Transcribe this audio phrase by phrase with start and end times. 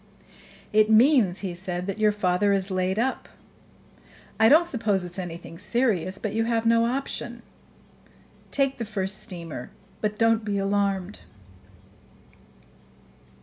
[0.73, 3.29] "It means," he said, "that your father is laid up.
[4.39, 7.43] I don't suppose it's anything serious; but you have no option.
[8.49, 9.69] Take the first steamer;
[10.01, 11.19] but don't be alarmed."